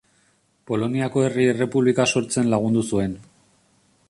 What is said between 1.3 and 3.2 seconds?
Errepublika sortzen lagundu zuen.